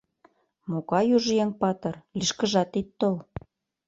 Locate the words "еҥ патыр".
1.43-1.95